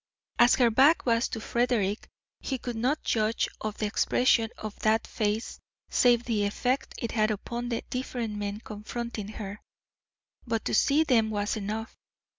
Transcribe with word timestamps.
As 0.39 0.55
her 0.55 0.71
back 0.71 1.05
was 1.05 1.27
to 1.27 1.39
Frederick 1.39 2.09
he 2.39 2.57
could 2.57 2.75
not 2.75 3.03
judge 3.03 3.47
of 3.61 3.77
the 3.77 3.85
expression 3.85 4.49
of 4.57 4.75
that 4.79 5.05
face 5.05 5.59
save 5.91 6.21
by 6.21 6.27
the 6.27 6.45
effect 6.45 6.95
it 6.97 7.11
had 7.11 7.29
upon 7.29 7.69
the 7.69 7.83
different 7.91 8.35
men 8.37 8.61
confronting 8.61 9.27
her. 9.27 9.61
But 10.47 10.65
to 10.65 10.73
see 10.73 11.03
them 11.03 11.29
was 11.29 11.55
enough. 11.55 11.95